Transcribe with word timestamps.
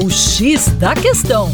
O 0.00 0.08
X 0.08 0.68
da 0.78 0.94
Questão. 0.94 1.50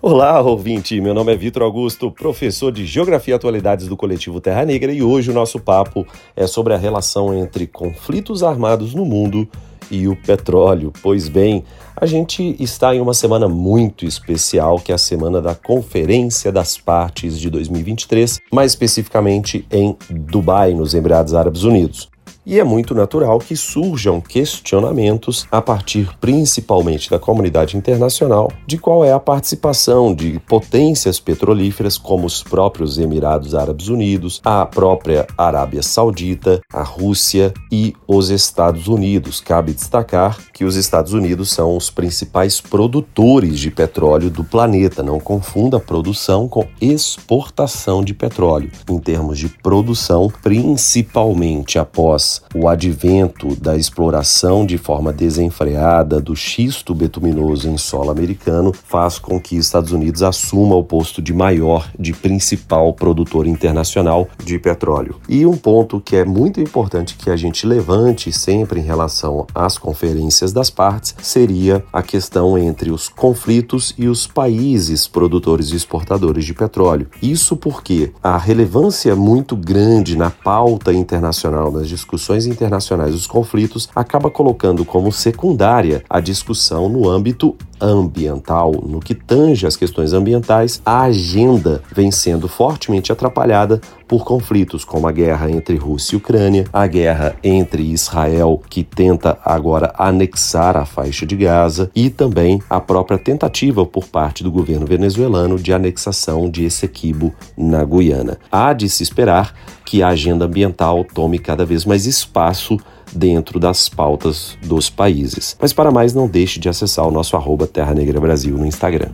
Olá, 0.00 0.40
ouvinte. 0.40 0.98
Meu 1.02 1.12
nome 1.12 1.34
é 1.34 1.36
Vitor 1.36 1.62
Augusto, 1.62 2.10
professor 2.10 2.72
de 2.72 2.86
Geografia 2.86 3.34
e 3.34 3.36
Atualidades 3.36 3.86
do 3.88 3.96
Coletivo 3.96 4.40
Terra 4.40 4.64
Negra, 4.64 4.90
e 4.90 5.02
hoje 5.02 5.30
o 5.30 5.34
nosso 5.34 5.60
papo 5.60 6.06
é 6.34 6.46
sobre 6.46 6.72
a 6.72 6.78
relação 6.78 7.34
entre 7.34 7.66
conflitos 7.66 8.42
armados 8.42 8.94
no 8.94 9.04
mundo 9.04 9.46
e 9.90 10.08
o 10.08 10.16
petróleo. 10.16 10.92
Pois 11.02 11.28
bem, 11.28 11.64
a 11.96 12.06
gente 12.06 12.56
está 12.58 12.94
em 12.94 13.00
uma 13.00 13.14
semana 13.14 13.48
muito 13.48 14.04
especial, 14.04 14.78
que 14.78 14.92
é 14.92 14.94
a 14.94 14.98
semana 14.98 15.40
da 15.40 15.54
Conferência 15.54 16.50
das 16.50 16.78
Partes 16.78 17.38
de 17.38 17.50
2023, 17.50 18.40
mais 18.52 18.72
especificamente 18.72 19.66
em 19.70 19.96
Dubai, 20.08 20.72
nos 20.72 20.94
Emirados 20.94 21.34
Árabes 21.34 21.62
Unidos 21.62 22.08
e 22.50 22.58
é 22.58 22.64
muito 22.64 22.96
natural 22.96 23.38
que 23.38 23.54
surjam 23.54 24.20
questionamentos 24.20 25.46
a 25.52 25.62
partir 25.62 26.10
principalmente 26.20 27.08
da 27.08 27.16
comunidade 27.16 27.76
internacional 27.76 28.50
de 28.66 28.76
qual 28.76 29.04
é 29.04 29.12
a 29.12 29.20
participação 29.20 30.12
de 30.12 30.40
potências 30.48 31.20
petrolíferas 31.20 31.96
como 31.96 32.26
os 32.26 32.42
próprios 32.42 32.98
Emirados 32.98 33.54
Árabes 33.54 33.86
Unidos, 33.86 34.40
a 34.44 34.66
própria 34.66 35.28
Arábia 35.38 35.80
Saudita, 35.80 36.60
a 36.72 36.82
Rússia 36.82 37.54
e 37.70 37.94
os 38.04 38.30
Estados 38.30 38.88
Unidos. 38.88 39.40
Cabe 39.40 39.72
destacar 39.72 40.36
que 40.52 40.64
os 40.64 40.74
Estados 40.74 41.12
Unidos 41.12 41.52
são 41.52 41.76
os 41.76 41.88
principais 41.88 42.60
produtores 42.60 43.60
de 43.60 43.70
petróleo 43.70 44.28
do 44.28 44.42
planeta. 44.42 45.04
Não 45.04 45.20
confunda 45.20 45.78
produção 45.78 46.48
com 46.48 46.66
exportação 46.80 48.02
de 48.02 48.12
petróleo. 48.12 48.72
Em 48.88 48.98
termos 48.98 49.38
de 49.38 49.48
produção, 49.48 50.32
principalmente 50.42 51.78
após 51.78 52.39
o 52.54 52.68
advento 52.68 53.54
da 53.56 53.76
exploração 53.76 54.66
de 54.66 54.76
forma 54.76 55.12
desenfreada 55.12 56.20
do 56.20 56.36
xisto 56.36 56.94
betuminoso 56.94 57.68
em 57.68 57.76
solo 57.76 58.10
americano 58.10 58.72
faz 58.72 59.18
com 59.18 59.40
que 59.40 59.56
Estados 59.56 59.92
Unidos 59.92 60.22
assuma 60.22 60.74
o 60.74 60.84
posto 60.84 61.22
de 61.22 61.32
maior, 61.32 61.90
de 61.98 62.12
principal 62.12 62.92
produtor 62.92 63.46
internacional 63.46 64.28
de 64.44 64.58
petróleo. 64.58 65.16
E 65.28 65.46
um 65.46 65.56
ponto 65.56 66.00
que 66.00 66.16
é 66.16 66.24
muito 66.24 66.60
importante 66.60 67.16
que 67.16 67.30
a 67.30 67.36
gente 67.36 67.66
levante 67.66 68.32
sempre 68.32 68.80
em 68.80 68.84
relação 68.84 69.46
às 69.54 69.78
conferências 69.78 70.52
das 70.52 70.70
partes 70.70 71.14
seria 71.22 71.84
a 71.92 72.02
questão 72.02 72.58
entre 72.58 72.90
os 72.90 73.08
conflitos 73.08 73.94
e 73.96 74.08
os 74.08 74.26
países 74.26 75.06
produtores 75.06 75.70
e 75.70 75.76
exportadores 75.76 76.44
de 76.44 76.54
petróleo. 76.54 77.08
Isso 77.22 77.56
porque 77.56 78.12
a 78.22 78.36
relevância 78.36 79.14
muito 79.14 79.56
grande 79.56 80.16
na 80.16 80.30
pauta 80.30 80.92
internacional 80.92 81.70
das 81.70 81.88
discussões 81.88 82.19
discussões 82.20 82.46
internacionais 82.46 83.12
dos 83.12 83.26
conflitos 83.26 83.88
acaba 83.96 84.30
colocando 84.30 84.84
como 84.84 85.10
secundária 85.10 86.04
a 86.08 86.20
discussão 86.20 86.88
no 86.88 87.08
âmbito 87.08 87.56
ambiental. 87.80 88.72
No 88.86 89.00
que 89.00 89.14
tange 89.14 89.66
às 89.66 89.76
questões 89.76 90.12
ambientais, 90.12 90.82
a 90.84 91.02
agenda 91.02 91.82
vem 91.94 92.10
sendo 92.10 92.46
fortemente 92.46 93.10
atrapalhada 93.10 93.80
por 94.06 94.24
conflitos 94.24 94.84
como 94.84 95.06
a 95.06 95.12
guerra 95.12 95.50
entre 95.50 95.76
Rússia 95.76 96.14
e 96.14 96.18
Ucrânia, 96.18 96.64
a 96.72 96.86
guerra 96.86 97.36
entre 97.42 97.82
Israel, 97.82 98.60
que 98.68 98.82
tenta 98.82 99.38
agora 99.44 99.94
anexar 99.96 100.76
a 100.76 100.84
faixa 100.84 101.24
de 101.24 101.36
Gaza, 101.36 101.90
e 101.94 102.10
também 102.10 102.60
a 102.68 102.80
própria 102.80 103.16
tentativa 103.16 103.86
por 103.86 104.08
parte 104.08 104.42
do 104.42 104.50
governo 104.50 104.84
venezuelano 104.84 105.56
de 105.56 105.72
anexação 105.72 106.50
de 106.50 106.64
Essequibo 106.64 107.32
na 107.56 107.84
Guiana. 107.84 108.36
Há 108.50 108.72
de 108.72 108.88
se 108.90 109.04
esperar 109.04 109.54
que 109.84 110.02
a 110.02 110.08
agenda 110.08 110.44
ambiental 110.44 111.04
tome 111.04 111.38
cada 111.38 111.64
vez 111.64 111.84
mais 111.84 112.06
espaço 112.10 112.78
dentro 113.12 113.58
das 113.58 113.88
pautas 113.88 114.56
dos 114.64 114.90
países. 114.90 115.56
Mas 115.60 115.72
para 115.72 115.90
mais, 115.90 116.12
não 116.14 116.28
deixe 116.28 116.60
de 116.60 116.68
acessar 116.68 117.06
o 117.06 117.10
nosso 117.10 117.36
arroba 117.36 117.66
Terra 117.66 117.94
Negra 117.94 118.20
Brasil 118.20 118.56
no 118.56 118.66
Instagram. 118.66 119.08